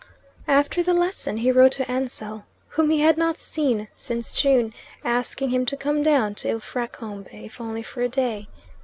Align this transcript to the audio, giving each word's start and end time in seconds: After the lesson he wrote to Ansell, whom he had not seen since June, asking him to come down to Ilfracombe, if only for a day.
After 0.47 0.81
the 0.81 0.95
lesson 0.95 1.37
he 1.37 1.51
wrote 1.51 1.73
to 1.73 1.85
Ansell, 1.87 2.45
whom 2.69 2.89
he 2.89 3.01
had 3.01 3.17
not 3.19 3.37
seen 3.37 3.87
since 3.95 4.33
June, 4.33 4.73
asking 5.03 5.51
him 5.51 5.63
to 5.67 5.77
come 5.77 6.01
down 6.01 6.33
to 6.41 6.47
Ilfracombe, 6.49 7.27
if 7.31 7.61
only 7.61 7.83
for 7.83 8.01
a 8.01 8.09
day. 8.09 8.47